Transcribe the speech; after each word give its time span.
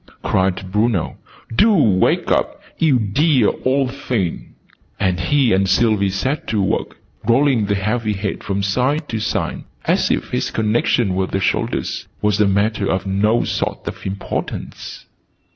cried 0.23 0.71
Bruno. 0.71 1.17
"Do 1.55 1.71
wake 1.75 2.31
up, 2.31 2.59
you 2.79 2.97
dear 2.97 3.51
old 3.63 3.93
thing!" 3.93 4.55
And 4.99 5.19
he 5.19 5.53
and 5.53 5.69
Sylvie 5.69 6.09
set 6.09 6.47
to 6.47 6.59
work, 6.59 6.97
rolling 7.27 7.67
the 7.67 7.75
heavy 7.75 8.13
head 8.13 8.43
from 8.43 8.63
side 8.63 9.07
to 9.09 9.19
side, 9.19 9.63
as 9.85 10.09
if 10.09 10.33
its 10.33 10.49
connection 10.49 11.13
with 11.13 11.29
the 11.29 11.39
shoulders 11.39 12.07
was 12.19 12.41
a 12.41 12.47
matter 12.47 12.89
of 12.89 13.05
no 13.05 13.43
sort 13.43 13.87
of 13.87 14.03
importance. 14.03 15.05